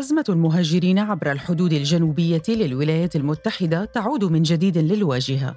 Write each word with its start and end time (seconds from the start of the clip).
أزمة 0.00 0.24
المهاجرين 0.28 0.98
عبر 0.98 1.32
الحدود 1.32 1.72
الجنوبية 1.72 2.42
للولايات 2.48 3.16
المتحدة 3.16 3.84
تعود 3.84 4.24
من 4.24 4.42
جديد 4.42 4.78
للواجهة. 4.78 5.54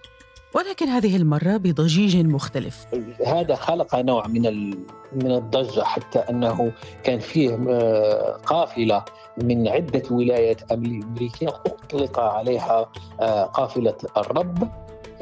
ولكن 0.55 0.87
هذه 0.87 1.15
المرة 1.15 1.57
بضجيج 1.57 2.17
مختلف. 2.17 2.85
هذا 3.25 3.55
خلق 3.55 3.95
نوع 3.95 4.27
من 4.27 4.69
من 5.15 5.31
الضجة 5.31 5.83
حتى 5.83 6.19
أنه 6.19 6.71
كان 7.03 7.19
فيه 7.19 7.57
آه، 7.69 8.37
قافلة 8.45 9.05
من 9.43 9.67
عدة 9.67 10.03
ولايات 10.11 10.71
أمريكية 10.71 11.47
أطلق 11.47 12.19
عليها 12.19 12.89
آه، 13.19 13.43
قافلة 13.43 13.97
الرب. 14.17 14.69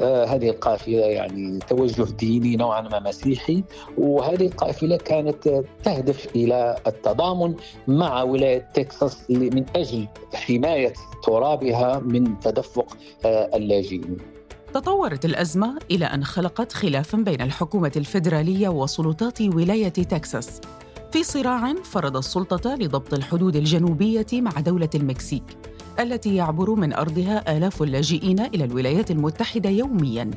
هذه 0.00 0.50
القافلة 0.50 0.98
يعني 0.98 1.58
توجه 1.58 2.02
ديني 2.02 2.56
نوعا 2.56 2.80
ما 2.80 3.00
مسيحي 3.00 3.64
وهذه 3.98 4.46
القافلة 4.46 4.96
كانت 4.96 5.64
تهدف 5.84 6.36
إلى 6.36 6.76
التضامن 6.86 7.54
مع 7.88 8.22
ولاية 8.22 8.68
تكساس 8.74 9.30
من 9.30 9.64
أجل 9.76 10.08
حماية 10.34 10.92
ترابها 11.24 11.98
من 11.98 12.40
تدفق 12.40 12.96
آه 13.24 13.50
اللاجئين. 13.56 14.16
تطورت 14.74 15.24
الأزمة 15.24 15.78
إلى 15.90 16.04
أن 16.04 16.24
خلقت 16.24 16.72
خلافا 16.72 17.18
بين 17.18 17.40
الحكومة 17.40 17.92
الفيدرالية 17.96 18.68
وسلطات 18.68 19.40
ولاية 19.40 19.88
تكساس. 19.88 20.60
في 21.12 21.24
صراع 21.24 21.74
فرض 21.84 22.16
السلطة 22.16 22.74
لضبط 22.74 23.14
الحدود 23.14 23.56
الجنوبية 23.56 24.26
مع 24.32 24.50
دولة 24.50 24.90
المكسيك. 24.94 25.42
التي 26.00 26.36
يعبر 26.36 26.70
من 26.70 26.92
أرضها 26.92 27.56
آلاف 27.56 27.82
اللاجئين 27.82 28.40
إلى 28.40 28.64
الولايات 28.64 29.10
المتحدة 29.10 29.70
يومياً. 29.70 30.30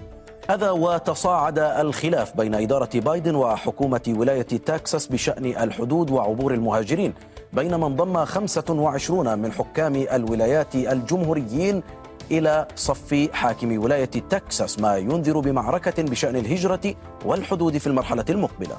هذا 0.50 0.72
وتصاعد 0.72 1.60
الخلاف 1.60 2.38
بين 2.38 2.56
إدارة 2.56 2.90
بايدن 2.96 3.36
وحكومة 3.36 4.02
ولاية 4.08 4.42
تكساس 4.42 5.08
بشأن 5.08 5.46
الحدود 5.46 6.12
وعبور 6.12 6.54
المهاجرين 6.54 7.14
بينما 7.54 7.88
انضم 7.88 8.26
25 8.26 9.40
من 9.40 9.52
حكام 9.52 9.96
الولايات 9.96 10.76
الجمهوريين 10.76 11.84
إلى 12.32 12.68
صف 12.76 13.30
حاكم 13.34 13.84
ولاية 13.84 14.06
تكساس 14.06 14.80
ما 14.80 14.98
ينذر 14.98 15.40
بمعركة 15.40 16.04
بشأن 16.04 16.36
الهجرة 16.36 16.96
والحدود 17.26 17.78
في 17.78 17.88
المرحلة 17.88 18.26
المقبلة. 18.30 18.78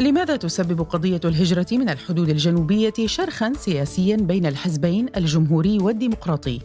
لماذا 0.00 0.36
تسبب 0.36 0.80
قضية 0.80 1.20
الهجرة 1.24 1.66
من 1.72 1.88
الحدود 1.88 2.28
الجنوبية 2.28 2.92
شرخا 3.06 3.52
سياسيا 3.52 4.16
بين 4.16 4.46
الحزبين 4.46 5.08
الجمهوري 5.16 5.78
والديمقراطي؟ 5.78 6.60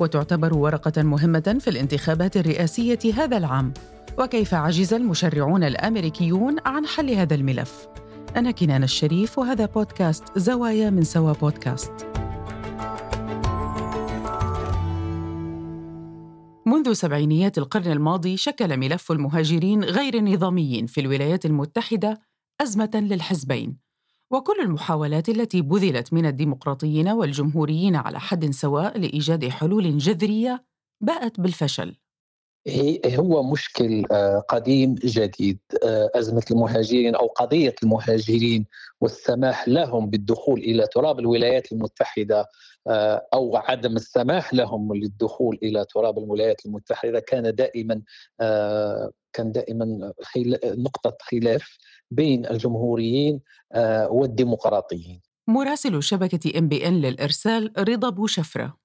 وتعتبر 0.00 0.54
ورقة 0.54 1.02
مهمة 1.02 1.56
في 1.60 1.70
الانتخابات 1.70 2.36
الرئاسية 2.36 2.98
هذا 3.14 3.36
العام، 3.36 3.72
وكيف 4.18 4.54
عجز 4.54 4.94
المشرعون 4.94 5.64
الأمريكيون 5.64 6.56
عن 6.66 6.86
حل 6.86 7.10
هذا 7.10 7.34
الملف؟ 7.34 7.88
أنا 8.36 8.50
كنان 8.50 8.82
الشريف 8.82 9.38
وهذا 9.38 9.66
بودكاست 9.66 10.24
زوايا 10.38 10.90
من 10.90 11.04
سوا 11.04 11.32
بودكاست. 11.32 11.92
منذ 16.66 16.92
سبعينيات 16.92 17.58
القرن 17.58 17.92
الماضي 17.92 18.36
شكل 18.36 18.76
ملف 18.76 19.12
المهاجرين 19.12 19.84
غير 19.84 20.14
النظاميين 20.14 20.86
في 20.86 21.00
الولايات 21.00 21.46
المتحدة 21.46 22.33
أزمة 22.60 22.90
للحزبين. 22.94 23.78
وكل 24.30 24.60
المحاولات 24.60 25.28
التي 25.28 25.62
بذلت 25.62 26.12
من 26.12 26.26
الديمقراطيين 26.26 27.08
والجمهوريين 27.08 27.96
على 27.96 28.20
حد 28.20 28.50
سواء 28.50 28.98
لإيجاد 28.98 29.48
حلول 29.48 29.98
جذرية 29.98 30.64
باءت 31.00 31.40
بالفشل. 31.40 31.96
هو 33.06 33.42
مشكل 33.42 34.04
آه، 34.12 34.38
قديم 34.38 34.94
جديد. 34.94 35.58
آه، 35.84 36.10
أزمة 36.14 36.42
المهاجرين 36.50 37.14
أو 37.14 37.26
قضية 37.26 37.74
المهاجرين 37.82 38.66
والسماح 39.00 39.68
لهم 39.68 40.10
بالدخول 40.10 40.60
إلى 40.60 40.86
تراب 40.86 41.18
الولايات 41.18 41.72
المتحدة 41.72 42.46
آه، 42.86 43.26
أو 43.34 43.56
عدم 43.56 43.96
السماح 43.96 44.54
لهم 44.54 44.94
للدخول 44.94 45.58
إلى 45.62 45.84
تراب 45.84 46.18
الولايات 46.18 46.66
المتحدة 46.66 47.20
كان 47.20 47.54
دائما 47.54 48.02
كان 49.32 49.52
دائما 49.52 50.12
نقطة 50.64 51.16
خلاف. 51.20 51.78
بين 52.10 52.46
الجمهوريين 52.46 53.40
آه، 53.72 54.08
والديمقراطيين. 54.08 55.20
مراسل 55.48 56.02
شبكة 56.02 56.58
إم 56.58 56.68
بي 56.68 56.88
إن 56.88 57.00
للإرسال 57.00 57.72
رضا 57.78 58.10
بوشفرة. 58.10 58.76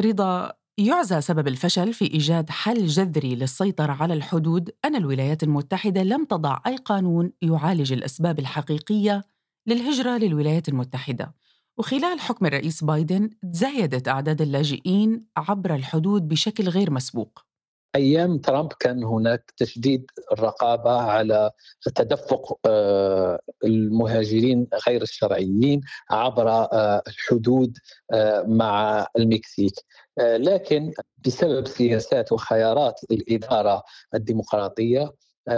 رضا 0.00 0.52
يعزى 0.78 1.20
سبب 1.20 1.48
الفشل 1.48 1.92
في 1.92 2.04
إيجاد 2.04 2.50
حل 2.50 2.86
جذري 2.86 3.34
للسيطرة 3.34 3.92
على 3.92 4.14
الحدود. 4.14 4.70
أن 4.84 4.96
الولايات 4.96 5.42
المتحدة 5.42 6.02
لم 6.02 6.24
تضع 6.24 6.58
أي 6.66 6.76
قانون 6.76 7.32
يعالج 7.42 7.92
الأسباب 7.92 8.38
الحقيقية 8.38 9.22
للهجرة 9.66 10.18
للولايات 10.18 10.68
المتحدة. 10.68 11.34
وخلال 11.78 12.20
حكم 12.20 12.46
الرئيس 12.46 12.84
بايدن 12.84 13.30
تزايدت 13.52 14.08
أعداد 14.08 14.42
اللاجئين 14.42 15.26
عبر 15.36 15.74
الحدود 15.74 16.28
بشكل 16.28 16.68
غير 16.68 16.90
مسبوق. 16.90 17.47
أيام 17.94 18.38
ترامب 18.38 18.72
كان 18.72 19.04
هناك 19.04 19.52
تشديد 19.56 20.10
الرقابة 20.32 20.90
على 21.00 21.50
تدفق 21.94 22.58
آه، 22.66 23.40
المهاجرين 23.64 24.66
غير 24.88 25.02
الشرعيين 25.02 25.80
عبر 26.10 26.48
آه، 26.48 27.02
الحدود 27.08 27.78
آه، 28.12 28.42
مع 28.42 29.06
المكسيك. 29.18 29.74
لكن 30.20 30.92
بسبب 31.26 31.66
سياسات 31.66 32.32
وخيارات 32.32 33.00
الإدارة 33.10 33.82
الديمقراطية 34.14 35.12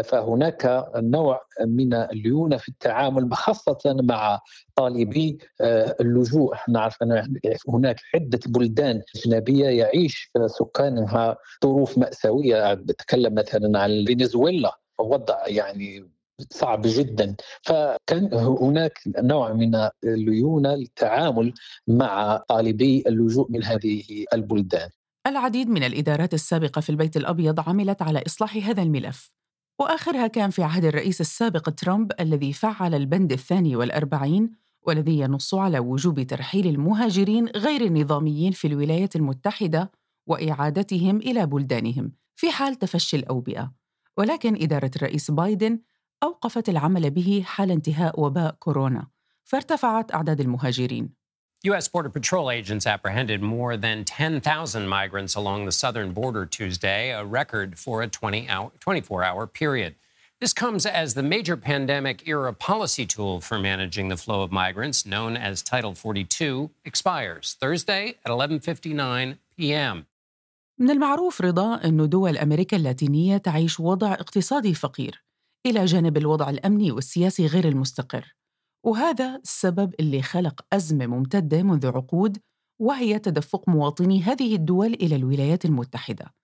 فهناك 0.05 0.91
نوع 0.97 1.41
من 1.61 1.95
الليونة 1.95 2.57
في 2.57 2.69
التعامل 2.69 3.35
خاصة 3.35 3.79
مع 3.87 4.41
طالبي 4.77 5.39
آه، 5.61 5.97
اللجوء. 6.01 6.55
نعرف 6.69 7.03
إن 7.03 7.37
هناك 7.69 8.01
عدة 8.15 8.41
بلدان 8.47 9.03
أجنبية 9.17 9.67
يعيش 9.67 10.31
سكانها 10.47 11.37
ظروف 11.65 11.99
مأساوية. 11.99 12.75
بتكلم 12.75 13.35
مثلا 13.35 13.81
عن 13.81 14.05
فنزويلا 14.09 14.79
وضع 14.99 15.47
يعني 15.47 16.11
صعب 16.51 16.83
جدا. 16.85 17.37
فكان 17.63 18.35
هناك 18.35 18.99
نوع 19.19 19.53
من 19.53 19.89
الليونة 20.05 20.75
للتعامل 20.75 21.53
مع 21.89 22.37
طالبي 22.49 23.05
اللجوء 23.07 23.51
من 23.51 23.65
هذه 23.65 24.25
البلدان. 24.33 24.89
العديد 25.27 25.69
من 25.69 25.83
الإدارات 25.83 26.35
السابقة 26.35 26.81
في 26.81 26.91
البيت 26.91 27.17
الأبيض 27.17 27.69
عملت 27.69 28.03
على 28.03 28.23
إصلاح 28.27 28.57
هذا 28.57 28.83
الملف. 28.83 29.40
وآخرها 29.81 30.27
كان 30.27 30.51
في 30.51 30.63
عهد 30.63 30.85
الرئيس 30.85 31.21
السابق 31.21 31.71
ترامب 31.71 32.13
الذي 32.21 32.53
فعل 32.53 32.95
البند 32.95 33.33
الثاني 33.33 33.77
والأربعين 33.77 34.51
والذي 34.87 35.19
ينص 35.19 35.55
على 35.55 35.79
وجوب 35.79 36.23
ترحيل 36.23 36.67
المهاجرين 36.67 37.49
غير 37.49 37.81
النظاميين 37.81 38.53
في 38.53 38.67
الولايات 38.67 39.17
المتحدة 39.17 39.91
وإعادتهم 40.27 41.17
إلى 41.17 41.47
بلدانهم 41.47 42.13
في 42.37 42.51
حال 42.51 42.75
تفشي 42.75 43.17
الأوبئة. 43.17 43.73
ولكن 44.17 44.63
إدارة 44.63 44.91
الرئيس 44.97 45.31
بايدن 45.31 45.81
أوقفت 46.23 46.69
العمل 46.69 47.11
به 47.11 47.43
حال 47.47 47.71
انتهاء 47.71 48.21
وباء 48.21 48.57
كورونا 48.59 49.07
فارتفعت 49.45 50.15
أعداد 50.15 50.41
المهاجرين. 50.41 51.20
U.S. 51.66 51.88
Border 51.88 52.10
Patrol 52.10 52.52
agents 52.52 52.86
apprehended 52.86 53.42
more 53.42 53.76
than 53.76 54.06
10,000 54.06 54.88
migrants 54.88 55.34
along 55.34 55.66
the 55.66 55.72
southern 55.72 56.12
border 56.12 56.46
Tuesday, 56.46 57.10
a 57.10 57.26
record 57.26 57.80
for 57.80 58.04
a 58.04 58.08
20 58.08 58.48
hour, 58.48 58.72
24 58.80 59.24
hour 59.24 59.48
period. 59.48 59.96
This 60.40 60.54
comes 60.54 60.86
as 60.86 61.16
the 61.16 61.24
major 61.24 61.58
pandemic 61.58 62.28
era 62.28 62.54
policy 62.54 63.08
tool 63.08 63.42
for 63.42 63.58
managing 63.58 64.10
the 64.10 64.18
flow 64.18 64.44
of 64.44 64.52
migrants, 64.52 65.08
known 65.08 65.36
as 65.36 65.64
Title 65.64 65.96
42, 65.96 66.70
expires 66.86 67.58
Thursday 67.60 68.16
at 68.24 68.32
11:59 68.32 69.38
p.m. 69.58 70.06
من 70.80 70.90
المعروف 70.90 71.42
رضا 71.42 71.76
أن 71.86 72.10
دول 72.10 72.38
أمريكا 72.38 72.78
اللاتينية 72.78 73.38
تعيش 73.38 73.80
وضع 73.80 74.14
اقتصادي 74.14 74.74
فقير 74.74 75.24
إلى 75.66 75.86
جانب 75.86 76.18
الوضع 76.18 76.50
الأمني 76.50 76.92
والسياسي 76.92 77.48
غير 77.48 77.68
المستقر 77.68 78.36
وهذا 78.87 79.37
السبب 79.37 79.95
اللي 80.01 80.23
خلق 80.23 80.61
أزمة 80.73 81.07
ممتدة 81.07 81.63
منذ 81.63 81.87
عقود 81.87 82.39
وهي 82.81 83.19
تدفق 83.19 83.69
مواطني 83.69 84.23
هذه 84.23 84.55
الدول 84.55 84.95
إلى 84.95 85.17
الولايات 85.17 85.65
المتحدة. 85.65 86.35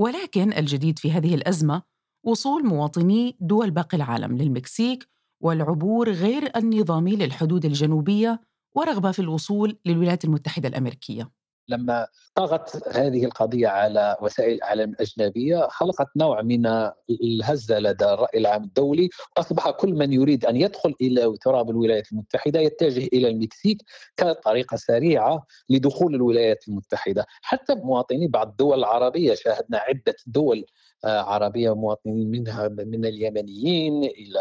ولكن 0.00 0.52
الجديد 0.52 0.98
في 0.98 1.12
هذه 1.12 1.34
الأزمة 1.34 1.82
وصول 2.26 2.66
مواطني 2.66 3.36
دول 3.40 3.70
باقي 3.70 3.96
العالم 3.96 4.36
للمكسيك 4.36 5.08
والعبور 5.42 6.10
غير 6.10 6.50
النظامي 6.56 7.16
للحدود 7.16 7.64
الجنوبية 7.64 8.40
ورغبة 8.76 9.12
في 9.12 9.18
الوصول 9.18 9.78
للولايات 9.86 10.24
المتحدة 10.24 10.68
الأمريكية. 10.68 11.30
لما 11.68 12.06
طغت 12.34 12.88
هذه 12.96 13.24
القضية 13.24 13.68
على 13.68 14.16
وسائل 14.22 14.52
الإعلام 14.54 14.90
الأجنبية 14.90 15.66
خلقت 15.70 16.06
نوع 16.16 16.42
من 16.42 16.66
الهزة 17.10 17.78
لدى 17.78 18.04
الرأي 18.04 18.38
العام 18.38 18.64
الدولي. 18.64 19.08
وأصبح 19.36 19.70
كل 19.70 19.92
من 19.92 20.12
يريد 20.12 20.44
أن 20.44 20.56
يدخل 20.56 20.94
إلى 21.00 21.34
تراب 21.40 21.70
الولايات 21.70 22.12
المتحدة 22.12 22.60
يتجه 22.60 23.06
إلى 23.12 23.28
المكسيك 23.28 23.82
كطريقة 24.16 24.76
سريعة 24.76 25.46
لدخول 25.70 26.14
الولايات 26.14 26.68
المتحدة. 26.68 27.26
حتى 27.42 27.74
مواطني 27.74 28.28
بعض 28.28 28.48
الدول 28.48 28.78
العربية 28.78 29.34
شاهدنا 29.34 29.78
عدة 29.78 30.16
دول 30.26 30.66
عربية 31.04 31.70
ومواطنين 31.70 32.30
منها 32.30 32.68
من 32.68 33.04
اليمنيين 33.04 34.04
إلى 34.04 34.40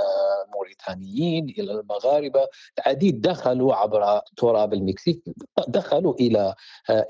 موريتانيين 0.56 1.50
إلى 1.50 1.72
المغاربة. 1.72 2.48
العديد 2.80 3.22
دخلوا 3.22 3.76
عبر 3.76 4.20
تراب 4.38 4.74
المكسيك 4.74 5.24
دخلوا 5.68 6.14
إلى 6.14 6.56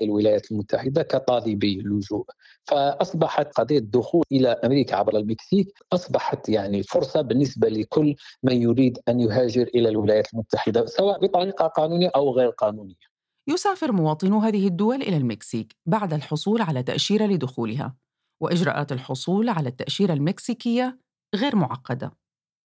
الولايات 0.02 0.52
المتحدة 0.52 1.02
كطالبي 1.02 1.76
لجوء. 1.76 2.26
فأصبحت 2.64 3.52
قضية 3.52 3.78
الدخول 3.78 4.24
إلى 4.32 4.48
أمريكا 4.48 4.96
عبر 4.96 5.16
المكسيك 5.16 5.78
أصبحت 5.92 6.48
يعني 6.48 6.82
فرصة 6.82 7.20
بالنسبة 7.20 7.68
لكل 7.68 8.14
من 8.42 8.62
يريد 8.62 8.98
أن 9.08 9.20
يهاجر 9.20 9.62
إلى 9.74 9.88
الولايات 9.88 10.34
المتحدة 10.34 10.86
سواء 10.86 11.20
بطريقة 11.20 11.66
قانونية 11.66 12.10
أو 12.16 12.30
غير 12.30 12.48
قانونية. 12.48 13.14
يسافر 13.48 13.92
مواطنو 13.92 14.38
هذه 14.38 14.66
الدول 14.66 15.02
إلى 15.02 15.16
المكسيك 15.16 15.76
بعد 15.86 16.12
الحصول 16.12 16.62
على 16.62 16.82
تأشيرة 16.82 17.26
لدخولها، 17.26 17.94
وإجراءات 18.40 18.92
الحصول 18.92 19.48
على 19.48 19.68
التأشيرة 19.68 20.12
المكسيكية 20.12 20.98
غير 21.34 21.56
معقدة. 21.56 22.12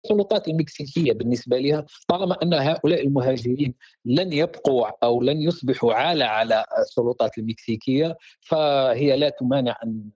السلطات 0.05 0.47
المكسيكية 0.47 1.13
بالنسبة 1.13 1.57
لها 1.57 1.85
طالما 2.07 2.37
أن 2.43 2.53
هؤلاء 2.53 3.07
المهاجرين 3.07 3.73
لن 4.05 4.33
يبقوا 4.33 5.05
أو 5.05 5.21
لن 5.21 5.41
يصبحوا 5.41 5.93
عالة 5.93 6.25
على 6.25 6.65
السلطات 6.79 7.37
المكسيكية 7.37 8.17
فهي 8.41 9.17
لا 9.17 9.29
تمانع 9.29 9.75
أن 9.83 10.09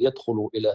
يدخلوا 0.00 0.50
إلى 0.54 0.74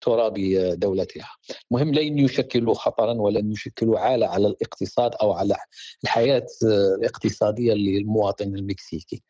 تراب 0.00 0.34
دولتها. 0.74 1.30
مهم 1.70 1.94
لن 1.94 2.18
يشكلوا 2.18 2.74
خطرا 2.74 3.12
ولن 3.12 3.52
يشكلوا 3.52 3.98
عالة 3.98 4.26
على 4.26 4.46
الاقتصاد 4.46 5.14
أو 5.14 5.32
على 5.32 5.56
الحياة 6.04 6.46
الاقتصادية 6.98 7.72
للمواطن 7.72 8.54
المكسيكي. 8.54 9.22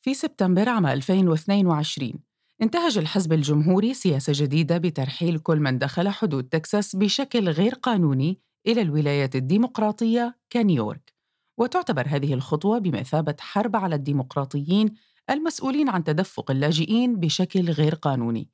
في 0.00 0.14
سبتمبر 0.14 0.68
عام 0.68 0.86
2022 0.86 2.29
انتهج 2.62 2.98
الحزب 2.98 3.32
الجمهوري 3.32 3.94
سياسة 3.94 4.32
جديدة 4.36 4.78
بترحيل 4.78 5.38
كل 5.38 5.60
من 5.60 5.78
دخل 5.78 6.08
حدود 6.08 6.44
تكساس 6.44 6.96
بشكل 6.96 7.48
غير 7.48 7.74
قانوني 7.74 8.40
إلى 8.66 8.80
الولايات 8.82 9.36
الديمقراطية 9.36 10.38
كنيويورك 10.52 11.14
وتعتبر 11.58 12.06
هذه 12.08 12.34
الخطوة 12.34 12.78
بمثابة 12.78 13.36
حرب 13.40 13.76
على 13.76 13.94
الديمقراطيين 13.94 14.94
المسؤولين 15.30 15.88
عن 15.88 16.04
تدفق 16.04 16.50
اللاجئين 16.50 17.20
بشكل 17.20 17.70
غير 17.70 17.94
قانوني 17.94 18.50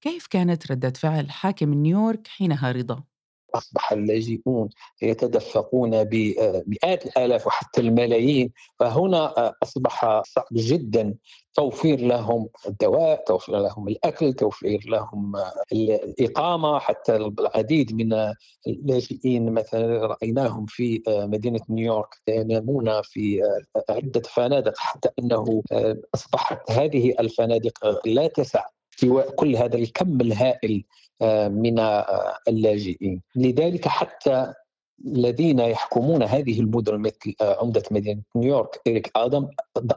كيف 0.00 0.26
كانت 0.26 0.72
ردة 0.72 0.90
فعل 0.90 1.30
حاكم 1.30 1.74
نيويورك 1.74 2.26
حينها 2.26 2.72
رضا؟ 2.72 3.04
أصبح 3.54 3.92
اللاجئون 3.92 4.68
يتدفقون 5.02 6.04
بمئات 6.04 7.06
الآلاف 7.06 7.46
وحتى 7.46 7.80
الملايين. 7.80 8.52
فهنا 8.78 9.54
أصبح 9.62 10.22
صعب 10.22 10.46
جدا 10.52 11.14
توفير 11.54 12.00
لهم 12.00 12.48
الدواء 12.68 13.24
توفير 13.24 13.58
لهم 13.58 13.88
الأكل 13.88 14.32
توفير 14.32 14.84
لهم 14.88 15.32
الإقامة. 15.72 16.78
حتى 16.78 17.16
العديد 17.16 17.94
من 17.94 18.32
اللاجئين 18.66 19.52
مثلا 19.52 20.06
رأيناهم 20.06 20.66
في 20.66 21.02
مدينة 21.08 21.60
نيويورك 21.68 22.14
ينامون 22.28 23.02
في 23.02 23.42
عدة 23.90 24.20
فنادق 24.20 24.78
حتى 24.78 25.08
أنه 25.18 25.62
أصبحت 26.14 26.70
هذه 26.70 27.14
الفنادق 27.20 28.06
لا 28.06 28.26
تسع 28.26 28.64
سوى 29.00 29.22
كل 29.22 29.56
هذا 29.56 29.76
الكم 29.76 30.20
الهائل 30.20 30.84
آه، 31.22 31.48
من 31.48 31.78
آه، 31.78 32.38
اللاجئين. 32.48 33.22
لذلك 33.36 33.88
حتى 33.88 34.52
الذين 35.06 35.58
يحكمون 35.58 36.22
هذه 36.22 36.60
المدن 36.60 36.98
مثل 36.98 37.34
آه، 37.40 37.60
عمدة 37.60 37.82
مدينة 37.90 38.22
نيويورك 38.36 38.80
إريك 38.88 39.10
آدم 39.16 39.48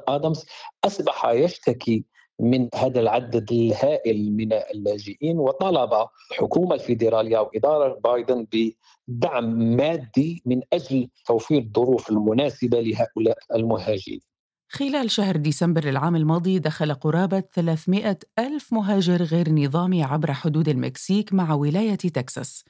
آدمز 0.07 0.45
أصبح 0.85 1.25
يشتكي 1.25 2.05
من 2.39 2.69
هذا 2.75 2.99
العدد 2.99 3.51
الهائل 3.51 4.31
من 4.31 4.53
اللاجئين 4.53 5.39
وطلب 5.39 6.07
الحكومة 6.31 6.75
الفيدرالية 6.75 7.37
وإدارة 7.39 7.99
بايدن 8.03 8.47
بدعم 8.53 9.59
مادي 9.75 10.41
من 10.45 10.61
أجل 10.73 11.09
توفير 11.25 11.61
الظروف 11.61 12.09
المناسبة 12.09 12.81
لهؤلاء 12.81 13.37
المهاجرين. 13.55 14.30
خلال 14.73 15.11
شهر 15.11 15.35
ديسمبر 15.37 15.89
العام 15.89 16.15
الماضي 16.15 16.59
دخل 16.59 16.93
قرابة 16.93 17.39
300 17.39 18.19
ألف 18.39 18.73
مهاجر 18.73 19.23
غير 19.23 19.51
نظامي 19.53 20.03
عبر 20.03 20.33
حدود 20.33 20.69
المكسيك 20.69 21.33
مع 21.33 21.53
ولاية 21.53 21.95
تكساس 21.95 22.65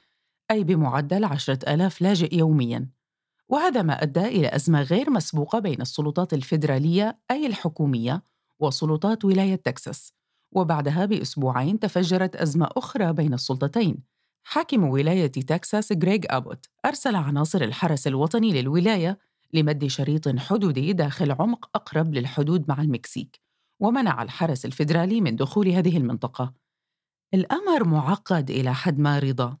أي 0.50 0.64
بمعدل 0.64 1.24
عشرة 1.24 1.74
ألاف 1.74 2.02
لاجئ 2.02 2.36
يومياً. 2.36 2.88
وهذا 3.48 3.82
ما 3.82 4.02
أدى 4.02 4.20
إلى 4.26 4.56
أزمة 4.56 4.82
غير 4.82 5.10
مسبوقة 5.10 5.58
بين 5.58 5.80
السلطات 5.80 6.34
الفيدرالية 6.34 7.18
أي 7.30 7.46
الحكومية 7.46 8.22
وسلطات 8.60 9.24
ولاية 9.24 9.54
تكساس. 9.56 10.12
وبعدها 10.52 11.04
بأسبوعين 11.06 11.78
تفجرت 11.78 12.36
أزمة 12.36 12.68
أخرى 12.76 13.12
بين 13.12 13.34
السلطتين. 13.34 13.96
حاكم 14.46 14.84
ولاية 14.84 15.26
تكساس 15.26 15.92
غريغ 15.92 16.20
أبوت 16.26 16.66
أرسل 16.86 17.16
عناصر 17.16 17.62
الحرس 17.62 18.06
الوطني 18.06 18.62
للولاية 18.62 19.18
لمد 19.52 19.86
شريط 19.86 20.38
حدودي 20.38 20.92
داخل 20.92 21.32
عمق 21.32 21.70
أقرب 21.74 22.14
للحدود 22.14 22.64
مع 22.68 22.82
المكسيك 22.82 23.40
ومنع 23.80 24.22
الحرس 24.22 24.64
الفيدرالي 24.64 25.20
من 25.20 25.36
دخول 25.36 25.68
هذه 25.68 25.96
المنطقة. 25.96 26.54
الأمر 27.34 27.84
معقد 27.84 28.50
إلى 28.50 28.74
حد 28.74 28.98
ما 28.98 29.18
رضا؟ 29.18 29.58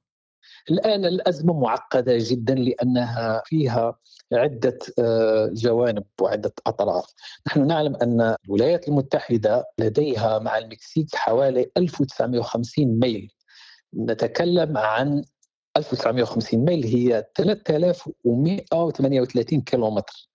الآن 0.70 1.04
الأزمة 1.04 1.60
معقدة 1.60 2.18
جدا 2.18 2.54
لأنها 2.54 3.42
فيها 3.46 3.98
عدة 4.32 4.78
آه، 4.98 5.50
جوانب 5.52 6.04
وعدة 6.20 6.52
أطراف. 6.66 7.12
نحن 7.46 7.66
نعلم 7.66 7.96
أن 7.96 8.36
الولايات 8.44 8.88
المتحدة 8.88 9.64
لديها 9.78 10.38
مع 10.38 10.58
المكسيك 10.58 11.14
حوالي 11.14 11.70
1950 11.76 12.98
ميل. 12.98 13.32
نتكلم 13.94 14.76
عن 14.76 15.24
1950 15.76 16.64
ميل 16.64 16.84
هي 16.84 17.26
3138 17.36 19.60
كيلومتر. 19.60 20.28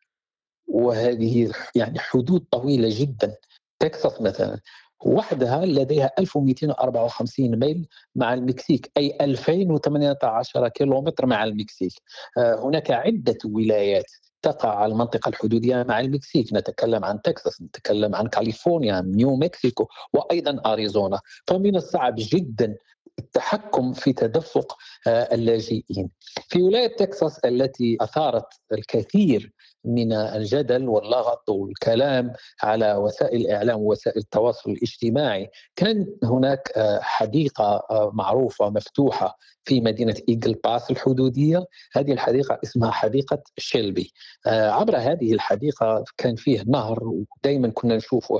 وهذه 0.68 1.52
يعني 1.76 2.00
حدود 2.00 2.46
طويلة 2.52 2.90
جدا. 2.92 3.36
تكساس 3.80 4.22
مثلا. 4.22 4.60
وحدها 5.06 5.66
لديها 5.66 6.12
1254 6.20 7.60
ميل 7.60 7.88
مع 8.16 8.34
المكسيك 8.34 8.92
أي 8.98 9.18
2018 9.22 10.68
كيلومتر 10.68 11.26
مع 11.26 11.44
المكسيك. 11.44 11.94
آه، 12.38 12.56
هناك 12.56 12.92
عدة 12.92 13.38
ولايات 13.46 14.12
تقع 14.42 14.76
على 14.76 14.92
المنطقة 14.92 15.30
الحدودية 15.30 15.84
مع 15.84 16.00
المكسيك. 16.00 16.54
نتكلم 16.54 17.06
عن 17.06 17.22
تكساس 17.22 17.62
نتكلم 17.62 18.16
عن 18.16 18.28
كاليفورنيا 18.28 19.02
نيو 19.02 19.36
مكسيكو 19.36 19.88
وأيضا 20.14 20.62
أريزونا. 20.66 21.20
فمن 21.48 21.76
الصعب 21.76 22.16
جدا 22.18 22.78
التحكم 23.20 23.94
في 23.94 24.14
تدفق 24.14 24.78
آه، 25.08 25.36
اللاجئين. 25.36 26.10
في 26.50 26.62
ولاية 26.62 26.96
تكساس 26.96 27.40
التي 27.46 27.98
أثارت 28.02 28.46
الكثير 28.72 29.54
من 29.88 30.14
الجدل 30.14 30.90
واللغط 30.90 31.50
والكلام 31.50 32.34
على 32.64 32.96
وسائل 32.96 33.42
الإعلام 33.42 33.80
ووسائل 33.80 34.18
التواصل 34.18 34.72
الاجتماعي، 34.72 35.50
كان 35.76 36.08
هناك 36.24 36.72
آه، 36.76 37.00
حديقة 37.02 37.84
آه، 37.92 38.12
معروفة 38.14 38.70
مفتوحة 38.70 39.38
في 39.64 39.82
مدينة 39.82 40.16
إيجل 40.30 40.54
باس 40.54 40.92
الحدودية، 40.92 41.66
هذه 41.94 42.12
الحديقة 42.12 42.60
اسمها 42.64 42.92
حديقة 42.92 43.44
شيلبي. 43.58 44.14
عبر 44.46 44.98
هذه 44.98 45.34
الحديقة 45.34 46.04
كان 46.18 46.36
فيه 46.36 46.64
نهر 46.68 47.04
ودائما 47.04 47.70
كنا 47.70 47.96
نشوف 47.96 48.34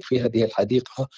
في 0.00 0.20
هذه 0.20 0.44
الحديقة 0.44 1.08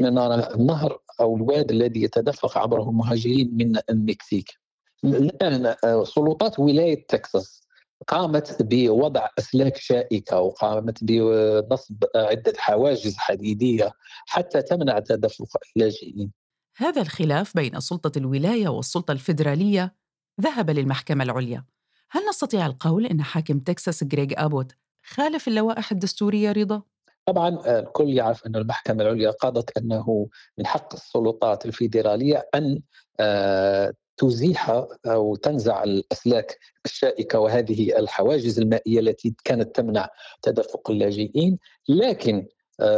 نرى 0.00 0.48
النهر 0.54 1.00
أو 1.20 1.36
الواد 1.36 1.70
الذي 1.70 2.02
يتدفق 2.02 2.58
عبره 2.58 2.82
المهاجرين 2.82 3.50
من 3.52 3.78
المكسيك. 3.90 4.60
الآن 5.04 5.74
آه، 5.84 6.04
سلطات 6.04 6.58
ولاية 6.58 7.06
تكساس 7.06 7.62
قامت 8.08 8.62
بوضع 8.62 9.28
أسلاك 9.38 9.76
شائكة 9.76 10.40
وقامت 10.40 11.04
بنصب 11.04 12.04
عدة 12.14 12.52
حواجز 12.58 13.16
حديدية 13.16 13.92
حتى 14.26 14.62
تمنع 14.62 14.98
تدفق 14.98 15.56
اللاجئين. 15.76 16.32
هذا 16.76 17.02
الخلاف 17.02 17.56
بين 17.56 17.80
سلطة 17.80 18.18
الولاية 18.18 18.68
والسلطة 18.68 19.12
الفيدرالية 19.12 19.94
ذهب 20.40 20.70
للمحكمة 20.70 21.24
العليا. 21.24 21.64
هل 22.10 22.22
نستطيع 22.28 22.66
القول 22.66 23.06
إن 23.06 23.22
حاكم 23.22 23.58
تكساس 23.58 24.04
غريغ 24.12 24.28
أبوت 24.32 24.72
خالف 25.04 25.48
اللوائح 25.48 25.92
الدستورية 25.92 26.52
رضا؟ 26.52 26.82
طبعا 27.26 27.78
الكل 27.78 28.08
يعرف 28.08 28.46
أن 28.46 28.56
المحكمة 28.56 29.02
العليا 29.02 29.30
قضت 29.30 29.78
أنه 29.78 30.28
من 30.58 30.66
حق 30.66 30.94
السلطات 30.94 31.66
الفيدرالية 31.66 32.48
أن 32.54 32.82
آه، 33.20 33.92
تزيح 34.20 34.84
أو 35.06 35.36
تنزع 35.36 35.82
الأسلاك 35.82 36.58
الشائكة 36.84 37.38
وهذه 37.38 37.98
الحواجز 37.98 38.58
المائية 38.58 39.00
التي 39.00 39.34
كانت 39.44 39.76
تمنع 39.76 40.08
تدفق 40.42 40.90
اللاجئين. 40.90 41.58
لكن 41.88 42.46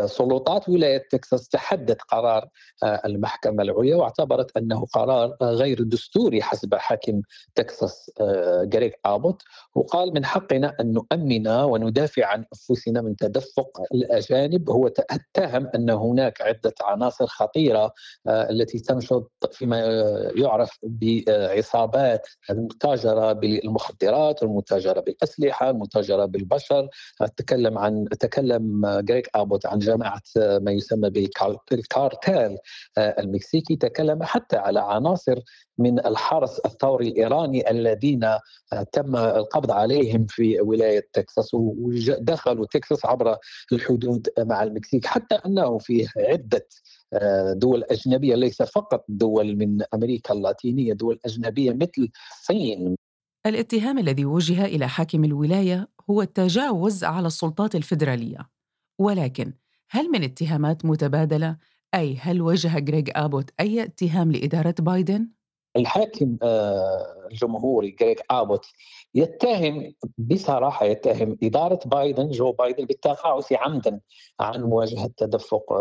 سلطات 0.07 0.69
ولاية 0.69 1.09
تكساس 1.11 1.49
تحدت 1.49 2.03
قرار 2.03 2.49
المحكمة 2.85 3.63
العليا 3.63 3.97
واعتبرت 3.97 4.57
أنه 4.57 4.87
قرار 4.87 5.37
غير 5.43 5.83
دستوري 5.83 6.43
حسب 6.43 6.75
حاكم 6.75 7.23
تكساس 7.55 8.11
جريك 8.63 8.99
أبوت. 9.05 9.43
وقال 9.75 10.15
من 10.15 10.25
حقنا 10.25 10.77
أن 10.81 10.93
نؤمن 10.93 11.49
وندافع 11.49 12.27
عن 12.27 12.45
أنفسنا 12.53 13.03
من 13.03 13.17
تدفق 13.17 13.83
الأجانب. 13.95 14.71
هو 14.71 14.87
اتهم 14.87 15.71
أن 15.75 15.91
هناك 15.91 16.43
عدة 16.43 16.75
عناصر 16.83 17.27
خطيرة 17.27 17.93
التي 18.29 18.79
تنشط 18.79 19.31
فيما 19.53 19.79
يعرف 20.37 20.79
بعصابات 20.83 22.27
المتاجرة 22.51 23.33
بالمخدرات 23.33 24.43
المتاجرة 24.43 25.01
بالأسلحة 25.01 25.71
المتاجرة 25.71 26.25
بالبشر. 26.25 26.89
تكلم 27.37 27.79
عن 27.79 28.05
تكلم 28.21 28.87
جريك 29.01 29.31
أبوت 29.35 29.67
عن 29.73 29.79
جماعة 29.79 30.23
ما 30.37 30.73
يسمى 30.73 31.11
بالكارتيل 31.11 32.59
المكسيكي 32.99 33.77
تكلم 33.77 34.23
حتى 34.23 34.57
على 34.57 34.81
عناصر 34.81 35.39
من 35.79 36.07
الحرس 36.07 36.59
الثوري 36.59 37.09
الإيراني 37.09 37.71
الذين 37.71 38.27
تم 38.93 39.17
القبض 39.17 39.71
عليهم 39.71 40.27
في 40.27 40.61
ولاية 40.61 41.09
تكساس 41.13 41.51
ودخلوا 41.55 42.67
تكساس 42.67 43.07
عبر 43.07 43.37
الحدود 43.73 44.29
مع 44.39 44.63
المكسيك. 44.63 45.07
حتى 45.07 45.35
أنه 45.35 45.79
في 45.79 46.09
عدة 46.17 46.67
دول 47.53 47.85
أجنبية 47.85 48.35
ليس 48.35 48.63
فقط 48.63 49.05
دول 49.09 49.57
من 49.57 49.83
أمريكا 49.95 50.35
اللاتينية 50.35 50.93
دول 50.93 51.19
أجنبية 51.27 51.73
مثل 51.73 52.09
الصين. 52.33 52.97
الاتهام 53.47 53.99
الذي 53.99 54.25
وجه 54.25 54.65
إلى 54.65 54.89
حاكم 54.89 55.25
الولاية 55.25 55.89
هو 56.11 56.23
التجاوز 56.23 57.05
على 57.05 57.27
السلطات 57.27 57.75
الفيدرالية. 57.75 58.49
ولكن 59.01 59.53
هل 59.93 60.11
من 60.11 60.23
اتهامات 60.25 60.85
متبادلة 60.85 61.57
أي 61.95 62.17
هل 62.21 62.43
وجه 62.43 62.79
غريغ 62.79 63.05
آبوت 63.09 63.51
أي 63.61 63.83
اتهام 63.85 64.33
لإدارة 64.33 64.75
بايدن؟ 64.81 65.29
الحاكم 65.77 66.37
الجمهوري 67.31 67.91
جريج 67.91 68.23
آبوت 68.31 68.67
يتهم 69.15 69.95
بصراحة 70.19 70.87
يتهم 70.87 71.39
إدارة 71.43 71.81
بايدن 71.87 72.31
جو 72.31 72.53
بايدن 72.53 72.85
بالتقاعس 72.85 73.53
عمدا 73.53 74.01
عن 74.41 74.63
مواجهة 74.63 75.11
تدفق 75.17 75.73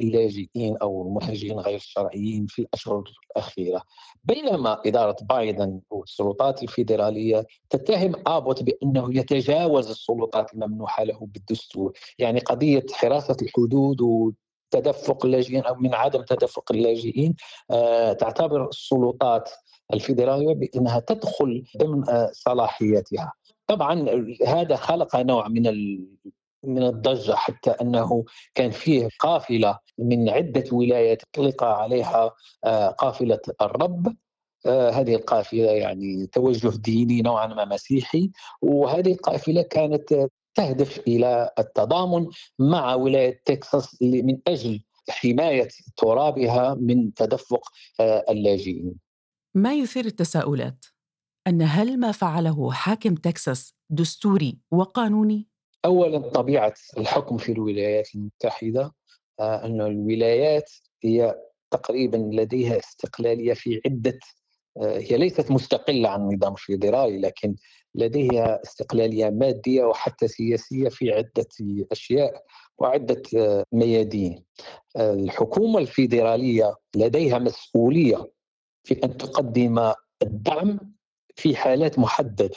اللاجئين 0.00 0.76
أو 0.76 1.02
المهاجرين 1.02 1.58
غير 1.58 1.76
الشرعيين 1.76 2.46
في 2.46 2.62
الأشهر 2.62 3.04
الأخيرة. 3.30 3.82
بينما 4.24 4.80
إدارة 4.86 5.16
بايدن 5.22 5.80
والسلطات 5.90 6.62
الفيدرالية 6.62 7.46
تتهم 7.70 8.14
آبوت 8.26 8.62
بأنه 8.62 9.18
يتجاوز 9.18 9.90
السلطات 9.90 10.54
الممنوحة 10.54 11.04
له 11.04 11.18
بالدستور. 11.20 11.92
يعني 12.18 12.40
قضية 12.40 12.86
حراسة 12.92 13.36
الحدود 13.42 14.00
تدفق 14.70 15.26
اللاجئين 15.26 15.64
أو 15.64 15.74
من 15.74 15.94
عدم 15.94 16.22
تدفق 16.22 16.72
اللاجئين 16.72 17.34
آه، 17.70 18.12
تعتبر 18.12 18.68
السلطات 18.68 19.50
الفيدرالية 19.94 20.54
بأنها 20.54 21.00
تدخل 21.00 21.64
ضمن 21.78 22.10
آه، 22.10 22.30
صلاحيتها. 22.32 23.32
طبعا 23.66 24.06
هذا 24.46 24.76
خلق 24.76 25.16
نوع 25.16 25.48
من 25.48 25.62
من 26.64 26.82
الضجة 26.82 27.34
حتى 27.34 27.70
أنه 27.70 28.24
كان 28.54 28.70
فيه 28.70 29.08
قافلة 29.18 29.78
من 29.98 30.28
عدة 30.28 30.64
ولايات 30.72 31.22
اطلق 31.22 31.64
عليها 31.64 32.34
آه، 32.64 32.88
قافلة 32.88 33.40
الرب 33.60 34.16
هذه 34.66 35.14
القافلة 35.14 35.70
يعني 35.70 36.26
توجه 36.26 36.76
ديني 36.76 37.22
نوعا 37.22 37.46
ما 37.46 37.64
مسيحي 37.64 38.30
وهذه 38.62 39.12
القافلة 39.12 39.62
كانت 39.62 40.28
تهدف 40.54 40.98
إلى 40.98 41.50
التضامن 41.58 42.26
مع 42.58 42.94
ولاية 42.94 43.42
تكساس 43.44 44.02
من 44.02 44.38
أجل 44.46 44.80
حماية 45.08 45.68
ترابها 45.96 46.74
من 46.74 47.14
تدفق 47.14 47.68
آه، 48.00 48.24
اللاجئين. 48.30 48.94
ما 49.54 49.74
يثير 49.74 50.04
التساؤلات 50.04 50.84
أن 51.46 51.62
هل 51.62 52.00
ما 52.00 52.12
فعله 52.12 52.72
حاكم 52.72 53.14
تكساس 53.14 53.74
دستوري 53.90 54.58
وقانوني؟ 54.70 55.48
اولا 55.84 56.18
طبيعة 56.18 56.74
الحكم 56.98 57.36
في 57.36 57.52
الولايات 57.52 58.14
المتحدة 58.14 58.92
آه، 59.40 59.64
أن 59.64 59.80
الولايات 59.80 60.70
هي 61.04 61.34
تقريبا 61.70 62.16
لديها 62.16 62.78
استقلالية 62.78 63.52
في 63.54 63.80
عدة 63.86 64.18
آه، 64.76 64.98
هي 64.98 65.16
ليست 65.16 65.50
مستقلة 65.50 66.08
عن 66.08 66.20
النظام 66.20 66.52
الفيدرالي 66.52 67.18
لكن 67.18 67.56
لديها 67.94 68.62
استقلالية 68.64 69.30
مادية 69.30 69.84
وحتى 69.84 70.28
سياسية 70.28 70.88
في 70.88 71.12
عدة 71.12 71.48
أشياء 71.92 72.44
وعدة 72.78 73.22
آه، 73.36 73.64
ميادين. 73.72 74.44
الحكومة 74.96 75.78
الفيدرالية 75.78 76.74
لديها 76.96 77.38
مسؤولية 77.38 78.30
في 78.84 79.04
أن 79.04 79.16
تقدم 79.16 79.92
الدعم 80.22 80.78
في 81.36 81.56
حالات 81.56 81.98
محددة 81.98 82.56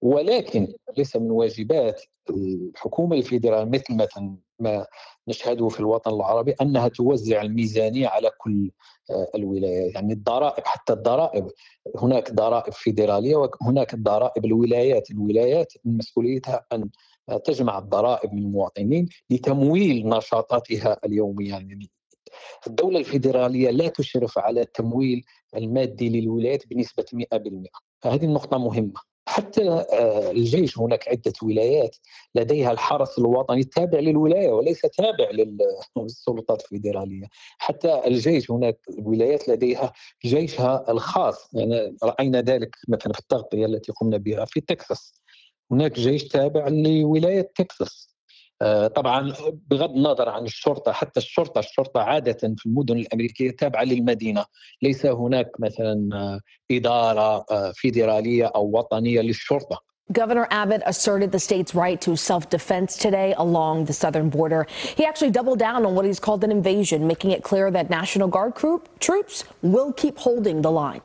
ولكن 0.00 0.72
ليس 0.98 1.16
من 1.16 1.30
واجبات 1.30 2.02
الحكومة 2.30 3.16
الفيدراليه 3.16 3.70
مثل 3.70 3.96
مثلا 3.96 4.36
ما 4.62 4.86
نشهده 5.28 5.68
في 5.68 5.80
الوطن 5.80 6.14
العربي 6.14 6.52
أنها 6.52 6.88
توزع 6.88 7.42
الميزانية 7.42 8.08
على 8.08 8.30
كل 8.38 8.70
آه، 9.10 9.28
الولايات. 9.34 9.94
يعني 9.94 10.12
الضرائب 10.12 10.66
حتى 10.66 10.92
الضرائب 10.92 11.50
هناك 11.96 12.32
ضرائب 12.32 12.72
فيدرالية 12.72 13.36
وهناك 13.36 13.94
ضرائب 13.94 14.44
الولايات. 14.44 15.10
الولايات 15.10 15.72
من 15.84 15.96
مسؤوليتها 15.96 16.66
أن 16.72 16.90
تجمع 17.44 17.78
الضرائب 17.78 18.32
من 18.32 18.42
المواطنين 18.42 19.08
لتمويل 19.30 20.08
نشاطاتها 20.08 20.96
اليومية. 21.04 21.50
يعني 21.50 21.90
الدولة 22.66 22.98
الفيدرالية 22.98 23.70
لا 23.70 23.88
تشرف 23.88 24.38
على 24.38 24.60
التمويل 24.60 25.24
المادي 25.56 26.20
للولايات 26.20 26.66
بنسبة 26.66 27.04
100% 27.12 27.68
فهذه 28.00 28.24
النقطة 28.24 28.58
مهمة. 28.58 29.11
حتى 29.26 29.70
آه، 29.70 30.30
الجيش 30.30 30.78
هناك 30.78 31.08
عدة 31.08 31.32
ولايات 31.42 31.96
لديها 32.34 32.72
الحرس 32.72 33.18
الوطني 33.18 33.60
التابع 33.60 33.98
للولاية 33.98 34.50
وليس 34.52 34.80
تابع 34.80 35.30
للسلطات 35.96 36.62
الفيدرالية. 36.62 37.26
حتى 37.58 38.02
الجيش 38.06 38.50
هناك 38.50 38.78
ولايات 38.98 39.48
لديها 39.48 39.92
جيشها 40.24 40.84
الخاص. 40.88 41.54
يعني 41.54 41.96
رأينا 42.04 42.40
ذلك 42.40 42.76
مثلا 42.88 43.12
في 43.12 43.18
التغطية 43.20 43.66
التي 43.66 43.92
قمنا 43.92 44.16
بها 44.16 44.44
في 44.44 44.60
تكساس. 44.60 45.14
هناك 45.70 45.92
جيش 45.92 46.28
تابع 46.28 46.68
لولاية 46.68 47.52
تكساس. 47.54 48.11
طبعا 48.86 49.32
بغض 49.70 49.90
النظر 49.90 50.28
عن 50.28 50.44
الشرطه 50.44 50.92
حتى 50.92 51.20
الشرطه 51.20 51.58
الشرطه 51.58 52.00
عاده 52.00 52.54
في 52.56 52.66
المدن 52.66 52.96
الامريكيه 52.96 53.50
تابعه 53.50 53.84
للمدينه 53.84 54.44
ليس 54.82 55.06
هناك 55.06 55.50
مثلا 55.58 56.08
آه، 56.14 56.40
اداره 56.70 57.44
آه، 57.50 57.72
فيدراليه 57.74 58.46
أو 58.46 58.70
وطنيه 58.78 59.20
للشرطه 59.20 59.92
Governor 60.12 60.46
Abbott 60.50 60.82
asserted 60.92 61.30
the 61.32 61.42
state's 61.48 61.74
right 61.74 61.98
to 62.06 62.16
self 62.16 62.44
defense 62.50 62.90
today 63.06 63.34
along 63.44 63.74
the 63.90 63.96
southern 64.02 64.28
border. 64.38 64.66
He 64.98 65.04
actually 65.10 65.32
doubled 65.38 65.60
down 65.66 65.80
on 65.86 65.94
what 65.96 66.04
he's 66.04 66.20
called 66.26 66.42
an 66.44 66.52
invasion, 66.58 66.98
making 67.12 67.30
it 67.36 67.42
clear 67.50 67.70
that 67.76 67.88
National 67.88 68.28
Guard 68.36 68.52
troops 69.06 69.36
will 69.62 69.90
keep 70.02 70.18
holding 70.18 70.60
the 70.66 70.70
line. 70.70 71.00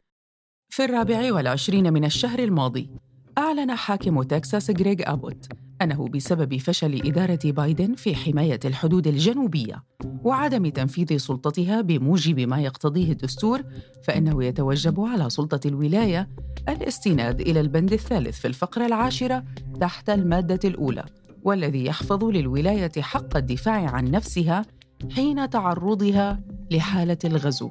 في 0.70 0.86
الرابع 0.86 1.34
والعشرين 1.34 1.94
من 1.94 2.06
الشهر 2.06 2.40
الماضي 2.40 2.90
أعلن 3.38 3.76
حاكم 3.76 4.24
تكساس 4.24 4.70
غريغ 4.70 4.98
أبوت 5.02 5.48
أنه 5.82 6.08
بسبب 6.08 6.58
فشل 6.58 7.02
إدارة 7.08 7.40
بايدن 7.46 7.96
في 7.96 8.16
حماية 8.16 8.60
الحدود 8.66 9.08
الجنوبية 9.08 9.84
وعدم 10.24 10.68
تنفيذ 10.68 11.18
سلطتها 11.18 11.82
بموجب 11.82 12.40
ما 12.40 12.62
يقتضيه 12.62 13.12
الدستور 13.12 13.64
فإنه 14.04 14.44
يتوجب 14.44 15.02
على 15.02 15.30
سلطة 15.30 15.68
الولاية 15.68 16.30
الاستناد 16.70 17.42
إلى 17.42 17.60
البند 17.60 17.94
الثالث 17.94 18.40
في 18.40 18.48
الفقرة 18.48 18.86
العاشرة 18.86 19.44
تحت 19.82 20.10
المادة 20.10 20.70
الأولى 20.70 21.06
والذي 21.44 21.86
يحفظ 21.86 22.24
للولاية 22.24 22.92
حق 23.00 23.38
الدفاع 23.38 23.90
عن 23.90 24.12
نفسها 24.12 24.66
حين 25.12 25.50
تعرضها 25.50 26.40
لحالة 26.72 27.18
الغزو. 27.26 27.70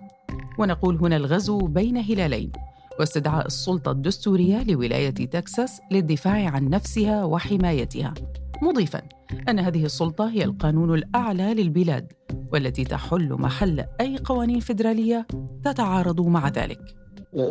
ونقول 0.59 0.97
هنا 0.97 1.17
الغزو 1.17 1.59
بين 1.59 1.97
هلالين. 1.97 2.53
واستدعاء 3.01 3.47
السلطة 3.47 3.91
الدستورية 3.91 4.63
لولاية 4.63 5.11
تكساس 5.11 5.81
للدفاع 5.91 6.49
عن 6.49 6.69
نفسها 6.69 7.25
وحمايتها. 7.25 8.15
مضيفا 8.63 9.03
أن 9.49 9.59
هذه 9.59 9.85
السلطة 9.85 10.31
هي 10.31 10.45
القانون 10.45 10.95
الأعلى 10.95 11.55
للبلاد 11.55 12.13
والتي 12.53 12.85
تحل 12.85 13.33
محل 13.33 13.85
أي 14.01 14.19
قوانين 14.19 14.61
فيدرالية 14.61 15.27
تتعارض 15.65 16.21
مع 16.21 16.49
ذلك. 16.49 16.81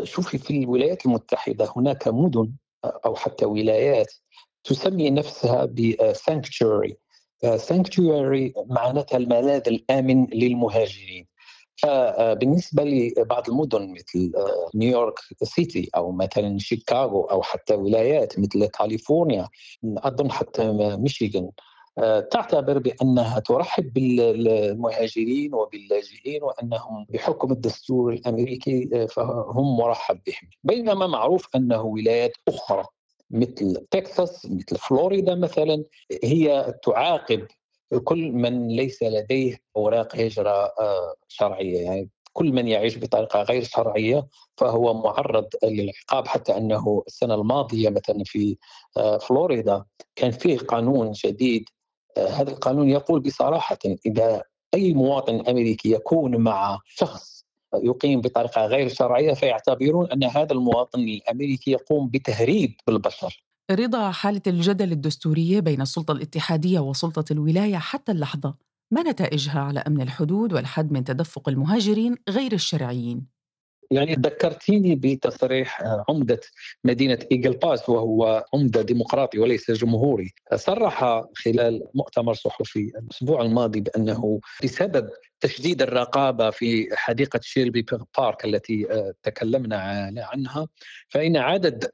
شوفي 0.03 0.37
في 0.37 0.63
الولايات 0.63 1.05
المتحدة 1.05 1.69
هناك 1.75 2.07
مدن 2.07 2.51
أو 3.05 3.15
حتى 3.15 3.45
ولايات 3.45 4.13
تسمي 4.63 5.09
نفسها 5.09 5.65
ب 5.65 5.79
sanctuary 5.79 6.97
sanctuary 7.57 8.53
معناتها 8.69 9.17
الملاذ 9.17 9.61
الآمن 9.67 10.27
للمهاجرين. 10.33 11.14
فبالنسبه 11.85 12.83
لبعض 12.83 13.49
المدن 13.49 13.91
مثل 13.91 14.31
آه، 14.37 14.69
نيويورك 14.75 15.19
سيتي 15.43 15.89
أو 15.95 16.11
مثلا 16.11 16.57
شيكاغو 16.59 17.23
أو 17.23 17.41
حتى 17.41 17.73
ولايات 17.73 18.39
مثل 18.39 18.65
كاليفورنيا 18.65 19.49
أظن 19.97 20.31
حتى 20.31 20.71
ميشيغان. 20.99 21.49
آه، 21.97 22.19
تعتبر 22.19 22.77
بأنها 22.79 23.39
ترحب 23.39 23.93
بالمهاجرين 23.93 25.53
وباللاجئين 25.53 26.43
وأنهم 26.43 27.05
بحكم 27.09 27.51
الدستور 27.51 28.13
الأمريكي 28.13 28.89
آه، 28.93 29.05
فهم 29.05 29.77
مرحب 29.77 30.19
بهم. 30.27 30.49
بينما 30.63 31.07
معروف 31.07 31.47
أنه 31.55 31.81
ولايات 31.81 32.37
أخرى 32.47 32.85
مثل 33.31 33.85
تكساس 33.91 34.45
مثل 34.45 34.77
فلوريدا 34.77 35.35
مثلا 35.35 35.83
هي 36.23 36.73
تعاقب 36.83 37.47
كل 38.03 38.31
من 38.31 38.67
ليس 38.67 39.03
لديه 39.03 39.57
أوراق 39.77 40.15
هجرة 40.15 40.71
شرعية 41.27 41.79
يعني 41.79 42.09
كل 42.35 42.51
من 42.51 42.67
يعيش 42.67 42.97
بطريقة 42.97 43.41
غير 43.41 43.63
شرعية 43.63 44.27
فهو 44.57 44.93
معرض 44.93 45.47
للعقاب 45.63 46.27
حتى 46.27 46.57
أنه 46.57 47.03
السنة 47.07 47.35
الماضية 47.35 47.89
مثلا 47.89 48.23
في 48.25 48.57
آه، 48.97 49.17
فلوريدا 49.17 49.85
كان 50.15 50.31
فيه 50.31 50.57
قانون 50.57 51.11
جديد 51.11 51.69
آه، 52.17 52.27
هذا 52.27 52.51
القانون 52.51 52.89
يقول 52.89 53.19
بصراحة 53.19 53.77
إذا 54.05 54.43
أي 54.73 54.93
مواطن 54.93 55.43
أمريكي 55.47 55.91
يكون 55.91 56.37
مع 56.37 56.79
شخص 56.87 57.45
يقيم 57.83 58.21
بطريقة 58.21 58.65
غير 58.65 58.87
شرعية 58.87 59.33
فيعتبرون 59.33 60.11
أن 60.11 60.23
هذا 60.23 60.53
المواطن 60.53 60.99
الأمريكي 60.99 61.71
يقوم 61.71 62.09
بتهريب 62.09 62.75
بالبشر. 62.87 63.43
رضا 63.71 64.11
حالة 64.11 64.41
الجدل 64.47 64.91
الدستورية 64.91 65.59
بين 65.59 65.81
السلطة 65.81 66.11
الاتحادية 66.11 66.79
وسلطة 66.79 67.33
الولاية 67.33 67.77
حتى 67.77 68.11
اللحظة 68.11 68.55
ما 68.91 69.03
نتائجها 69.03 69.59
على 69.59 69.79
أمن 69.79 70.01
الحدود 70.01 70.53
والحد 70.53 70.91
من 70.91 71.03
تدفق 71.03 71.49
المهاجرين 71.49 72.15
غير 72.29 72.53
الشرعيين؟ 72.53 73.25
يعني 73.91 74.13
ذكرتيني 74.13 74.95
بتصريح 74.95 75.83
عمدة 76.09 76.39
مدينة 76.83 77.19
إيجل 77.31 77.57
باس 77.57 77.89
وهو 77.89 78.45
عمدة 78.53 78.81
ديمقراطي 78.81 79.39
وليس 79.39 79.71
جمهوري 79.71 80.33
صرح 80.55 81.23
خلال 81.35 81.83
مؤتمر 81.95 82.33
صحفي 82.33 82.91
الأسبوع 83.03 83.41
الماضي 83.41 83.81
بأنه 83.81 84.39
بسبب 84.63 85.09
تشديد 85.45 85.81
الرقابة 85.81 86.49
في 86.49 86.87
حديقة 86.93 87.39
شيلبي 87.43 87.85
بارك 88.17 88.45
التي 88.45 88.87
تكلمنا 89.23 89.77
عنها. 90.33 90.67
فإن 91.09 91.37
عدد 91.37 91.91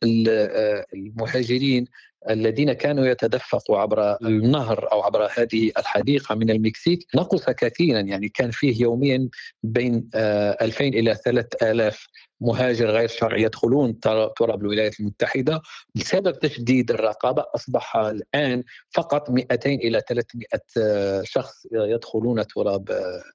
المهاجرين 0.93 1.85
الذين 2.29 2.73
كانوا 2.73 3.05
يتدفقوا 3.05 3.77
عبر 3.77 4.17
النهر 4.21 4.91
أو 4.91 5.01
عبر 5.01 5.29
هذه 5.37 5.71
الحديقة 5.77 6.35
من 6.35 6.49
المكسيك 6.49 7.07
نقص 7.15 7.49
كثيرا. 7.49 7.99
يعني 7.99 8.29
كان 8.29 8.51
فيه 8.51 8.81
يوميا 8.81 9.29
بين 9.63 10.09
2000 10.15 10.85
آه، 10.85 10.87
إلى 10.87 11.15
3000 11.15 12.07
مهاجر 12.41 12.89
غير 12.89 13.07
شرعي 13.07 13.41
يدخلون 13.41 13.99
تراب 13.99 14.61
الولايات 14.61 14.99
المتحدة 14.99 15.61
بسبب 15.95 16.39
تشديد 16.39 16.91
الرقابة. 16.91 17.45
أصبح 17.55 17.95
الآن 17.97 18.63
فقط 18.91 19.29
200 19.29 19.69
إلى 19.69 20.01
300 20.09 20.45
آه، 20.77 21.21
شخص 21.25 21.67
يدخلون 21.71 22.47
تراب 22.47 22.89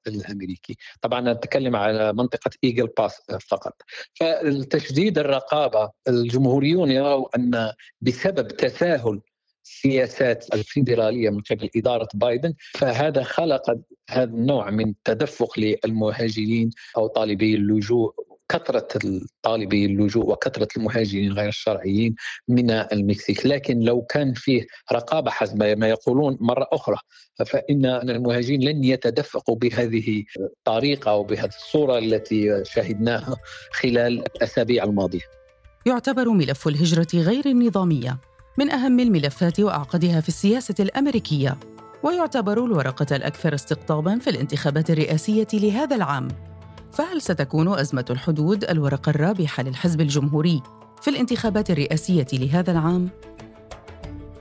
الأمريكي. 0.07 0.77
طبعا 1.01 1.33
نتكلم 1.33 1.75
على 1.75 2.13
منطقة 2.13 2.51
إيجل 2.63 2.87
باس 2.97 3.21
فقط. 3.47 3.73
فتشديد 4.13 5.19
الرقابة 5.19 5.91
الجمهوريون 6.07 6.91
يروا 6.91 7.35
أن 7.35 7.71
بسبب 8.01 8.47
تساهل 8.47 9.21
السياسات 9.67 10.53
الفيدرالية 10.53 11.29
من 11.29 11.41
قبل 11.41 11.69
إدارة 11.75 12.07
بايدن 12.13 12.53
فهذا 12.73 13.23
خلق 13.23 13.79
هذا 14.09 14.23
النوع 14.23 14.69
من 14.69 14.89
التدفق 14.89 15.59
للمهاجرين 15.59 16.69
أو 16.97 17.07
طالبي 17.07 17.55
اللجوء 17.55 18.26
كثرة 18.49 18.87
طالبي 19.41 19.85
اللجوء 19.85 20.29
وكثرة 20.31 20.67
المهاجرين 20.77 21.31
غير 21.31 21.47
الشرعيين 21.49 22.15
من 22.47 22.71
المكسيك. 22.71 23.45
لكن 23.45 23.79
لو 23.79 24.01
كان 24.01 24.33
فيه 24.33 24.67
رقابة 24.91 25.31
حسب 25.31 25.63
ما 25.63 25.89
يقولون 25.89 26.37
مرة 26.39 26.67
أخرى 26.71 26.97
فإن 27.45 27.85
المهاجرين 27.85 28.63
لن 28.63 28.83
يتدفقوا 28.83 29.55
بهذه 29.55 30.23
الطريقة 30.39 31.11
أو 31.11 31.23
بهذه 31.23 31.47
الصورة 31.47 31.97
التي 31.97 32.63
شاهدناها 32.65 33.37
خلال 33.71 34.19
الأسابيع 34.19 34.83
الماضية. 34.83 35.21
يعتبر 35.85 36.29
ملف 36.29 36.67
الهجرة 36.67 37.07
غير 37.13 37.45
النظامية 37.45 38.17
من 38.57 38.71
أهم 38.71 38.99
الملفات 38.99 39.59
وأعقدها 39.59 40.21
في 40.21 40.27
السياسة 40.27 40.75
الأمريكية 40.79 41.57
ويعتبر 42.03 42.65
الورقة 42.65 43.15
الأكثر 43.15 43.55
استقطاباً 43.55 44.19
في 44.19 44.29
الانتخابات 44.29 44.89
الرئاسية 44.89 45.47
لهذا 45.53 45.95
العام. 45.95 46.27
فهل 46.97 47.21
ستكون 47.21 47.79
أزمة 47.79 48.05
الحدود 48.09 48.63
الورقة 48.63 49.09
الرابحة 49.09 49.63
للحزب 49.63 50.01
الجمهوري 50.01 50.61
في 51.01 51.09
الانتخابات 51.09 51.69
الرئاسية 51.69 52.27
لهذا 52.33 52.71
العام؟ 52.71 53.09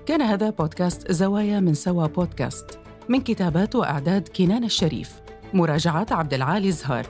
كان 0.06 0.22
هذا 0.22 0.50
بودكاست 0.50 1.12
زوايا 1.12 1.60
من 1.60 1.74
سوا 1.74 2.06
بودكاست 2.06 2.78
من 3.08 3.20
كتابات 3.20 3.76
وإعداد 3.76 4.28
كنان 4.28 4.64
الشريف 4.64 5.12
مراجعة 5.54 6.06
عبد 6.10 6.34
العالي 6.34 6.72
زهار 6.72 7.06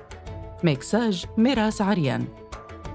ميكساج 0.64 1.24
ميراس 1.36 1.82
عريان. 1.82 2.24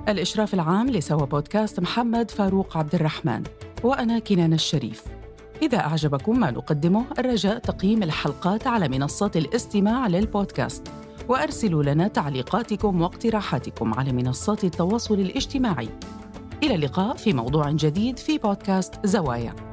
الإشراف 0.10 0.54
العام 0.54 0.90
لسوا 0.90 1.26
بودكاست 1.26 1.80
محمد 1.80 2.32
فاروق 2.32 2.78
عبد 2.78 2.96
الرحمن 2.96 3.44
وأنا 3.84 4.20
كنان 4.20 4.54
الشريف. 4.54 5.04
إذا 5.62 5.78
أعجبكم 5.78 6.40
ما 6.40 6.52
نقدمه 6.52 7.06
الرجاء 7.20 7.58
تقييم 7.60 8.04
الحلقات 8.04 8.68
على 8.68 8.90
منصات 8.90 9.38
الاستماع 9.38 10.08
للبودكاست. 10.08 11.01
وأرسلوا 11.32 11.84
لنا 11.84 12.08
تعليقاتكم 12.08 13.02
واقتراحاتكم 13.02 13.94
على 13.94 14.12
منصات 14.12 14.64
التواصل 14.64 15.14
الاجتماعي. 15.14 15.90
إلى 16.64 16.76
اللقاء 16.76 17.16
في 17.16 17.34
موضوع 17.34 17.72
جديد 17.72 18.18
في 18.20 18.38
بودكاست 18.38 18.94
زوايا. 19.06 19.71